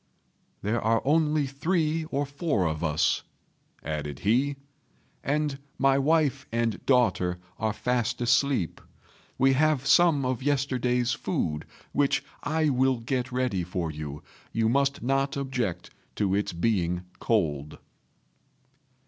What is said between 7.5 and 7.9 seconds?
are